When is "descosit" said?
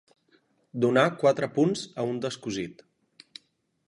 2.23-2.83